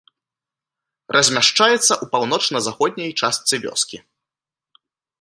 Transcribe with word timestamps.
Размяшчаецца 1.15 1.77
ў 1.79 2.05
паўночна-заходняй 2.15 3.11
частцы 3.23 3.55
вёскі. 3.67 3.97